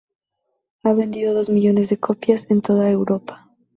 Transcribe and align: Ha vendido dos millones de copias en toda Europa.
Ha 0.81 0.95
vendido 0.95 1.35
dos 1.35 1.51
millones 1.51 1.89
de 1.91 1.97
copias 1.99 2.47
en 2.49 2.63
toda 2.63 2.89
Europa. 2.89 3.51